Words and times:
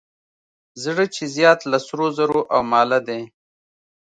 زړه 0.83 1.05
چې 1.15 1.23
زیات 1.35 1.59
له 1.71 1.77
سرو 1.85 2.07
زرو 2.17 2.39
او 2.53 2.61
ماله 2.71 2.99
دی. 3.07 3.21